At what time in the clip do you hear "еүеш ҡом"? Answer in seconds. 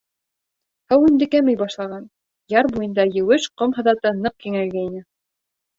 3.21-3.79